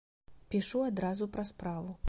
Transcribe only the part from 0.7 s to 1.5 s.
адразу пра